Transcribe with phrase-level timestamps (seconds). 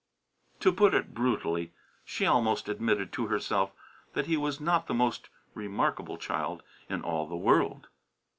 [0.61, 3.71] To put it brutally, she almost admitted to herself
[4.13, 7.85] that he was not the most remarkable child in all the world.